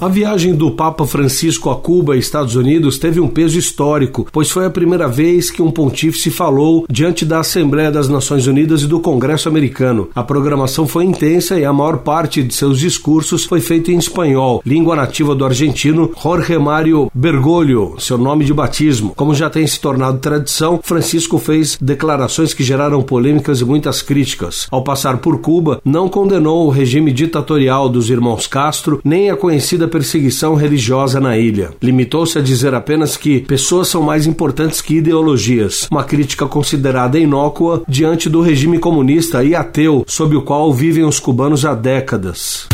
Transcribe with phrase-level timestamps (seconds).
[0.00, 4.48] A viagem do Papa Francisco a Cuba e Estados Unidos teve um peso histórico, pois
[4.48, 8.86] foi a primeira vez que um pontífice falou diante da Assembleia das Nações Unidas e
[8.86, 10.08] do Congresso americano.
[10.14, 14.62] A programação foi intensa e a maior parte de seus discursos foi feita em espanhol,
[14.64, 19.14] língua nativa do argentino Jorge Mário Bergoglio, seu nome de batismo.
[19.16, 24.68] Como já tem se tornado tradição, Francisco fez declarações que geraram polêmicas e muitas críticas.
[24.70, 29.87] Ao passar por Cuba, não condenou o regime ditatorial dos irmãos Castro, nem a conhecida
[29.88, 31.70] perseguição religiosa na ilha.
[31.82, 37.82] Limitou-se a dizer apenas que pessoas são mais importantes que ideologias, uma crítica considerada inócua
[37.88, 42.66] diante do regime comunista e ateu sob o qual vivem os cubanos há décadas.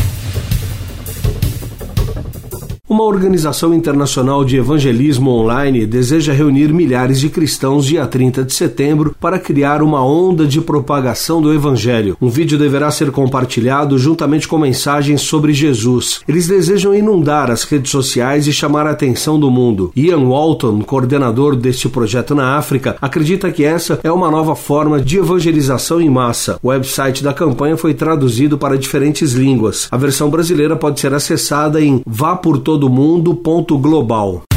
[2.94, 9.16] Uma organização internacional de evangelismo online deseja reunir milhares de cristãos dia 30 de setembro
[9.20, 12.16] para criar uma onda de propagação do evangelho.
[12.22, 16.20] Um vídeo deverá ser compartilhado juntamente com mensagens sobre Jesus.
[16.28, 19.90] Eles desejam inundar as redes sociais e chamar a atenção do mundo.
[19.96, 25.18] Ian Walton, coordenador deste projeto na África, acredita que essa é uma nova forma de
[25.18, 26.60] evangelização em massa.
[26.62, 29.88] O website da campanha foi traduzido para diferentes línguas.
[29.90, 33.34] A versão brasileira pode ser acessada em vá por todo do mundo.
[33.78, 34.53] Global.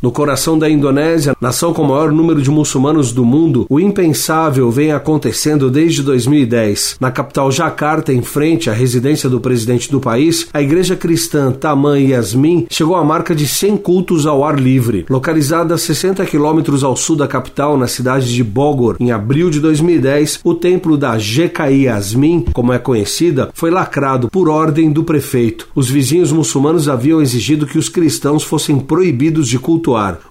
[0.00, 4.70] No coração da Indonésia, nação com o maior número de muçulmanos do mundo, o impensável
[4.70, 6.98] vem acontecendo desde 2010.
[7.00, 11.98] Na capital Jakarta, em frente à residência do presidente do país, a igreja cristã Taman
[11.98, 15.04] Yasmin chegou à marca de 100 cultos ao ar livre.
[15.10, 19.58] Localizada a 60 quilômetros ao sul da capital, na cidade de Bogor, em abril de
[19.58, 25.66] 2010, o templo da GKI Yasmin, como é conhecida, foi lacrado por ordem do prefeito.
[25.74, 29.58] Os vizinhos muçulmanos haviam exigido que os cristãos fossem proibidos de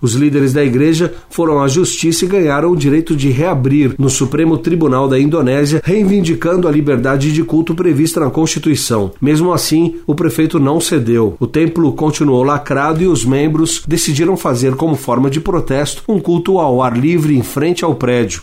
[0.01, 4.57] os líderes da igreja foram à justiça e ganharam o direito de reabrir no Supremo
[4.57, 9.11] Tribunal da Indonésia, reivindicando a liberdade de culto prevista na Constituição.
[9.21, 11.35] Mesmo assim, o prefeito não cedeu.
[11.39, 16.59] O templo continuou lacrado e os membros decidiram fazer como forma de protesto um culto
[16.59, 18.41] ao ar livre em frente ao prédio.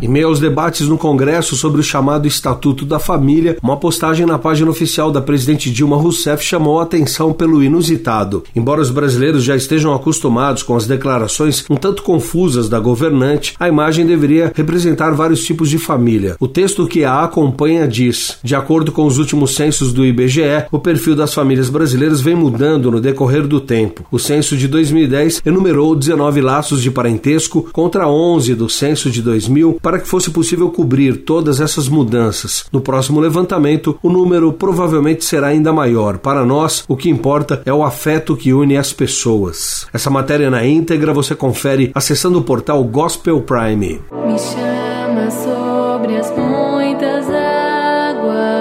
[0.00, 4.38] Em meio aos debates no Congresso sobre o chamado Estatuto da Família, uma postagem na
[4.38, 8.44] página oficial da presidente Dilma Rousseff chamou a atenção pelo inusitado.
[8.54, 13.68] Embora os brasileiros já estejam acostumados com as declarações um tanto confusas da governante, a
[13.68, 16.36] imagem deveria representar vários tipos de família.
[16.38, 20.78] O texto que a acompanha diz: de acordo com os últimos censos do IBGE, o
[20.78, 24.04] perfil das famílias brasileiras vem mudando no decorrer do tempo.
[24.10, 29.78] O censo de 2010 enumerou 19 laços de parentesco contra 11 do censo de 2000
[29.86, 32.64] para que fosse possível cobrir todas essas mudanças.
[32.72, 36.18] No próximo levantamento, o número provavelmente será ainda maior.
[36.18, 39.86] Para nós, o que importa é o afeto que une as pessoas.
[39.92, 44.00] Essa matéria na íntegra você confere acessando o portal Gospel Prime.
[44.26, 48.55] Me chama sobre as muitas águas,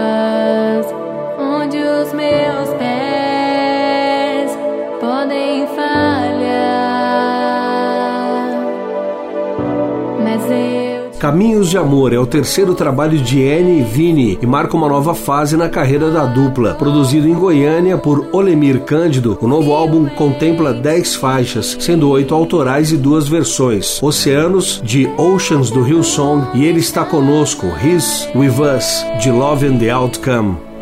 [11.19, 15.15] Caminhos de Amor é o terceiro trabalho de Anne e Vini e marca uma nova
[15.15, 16.75] fase na carreira da dupla.
[16.75, 22.91] Produzido em Goiânia por Olemir Cândido, o novo álbum contempla 10 faixas, sendo oito autorais
[22.91, 24.01] e duas versões.
[24.03, 29.67] Oceanos, de Oceans do Rio Song, e Ele Está Conosco, His With Us, de Love
[29.67, 30.74] and the Outcome.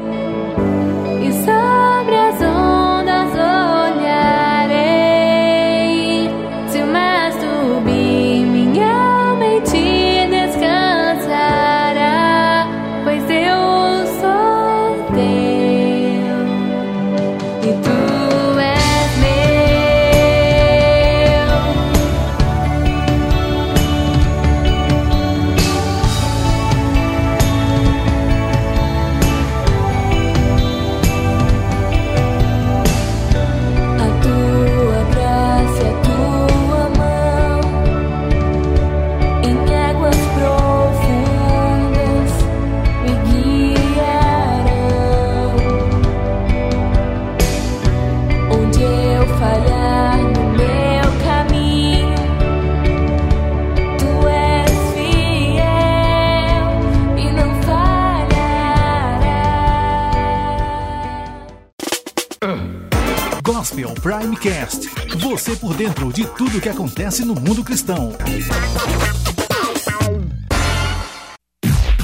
[63.53, 64.89] Gospel Primecast.
[65.19, 68.11] Você por dentro de tudo que acontece no mundo cristão.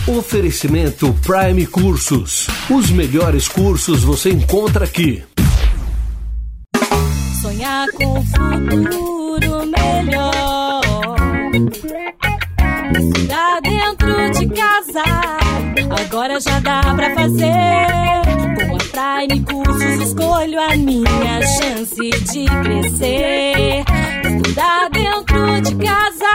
[0.07, 2.45] Oferecimento Prime Cursos.
[2.69, 5.23] Os melhores cursos você encontra aqui.
[7.41, 10.81] Sonhar com um futuro melhor.
[12.95, 15.03] Estudar dentro de casa.
[15.99, 18.28] Agora já dá pra fazer.
[20.19, 23.85] Escolho a minha chance de crescer.
[24.25, 26.25] Estudar dentro de casa.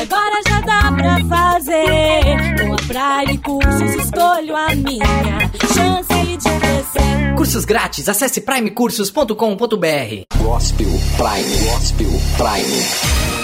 [0.00, 2.22] Agora já dá pra fazer.
[2.62, 7.34] Com a Prime Cursos escolho a minha chance de crescer.
[7.36, 9.34] Cursos grátis, acesse primecursos.com.br.
[10.42, 13.37] Gospel Prime, Gospel Prime.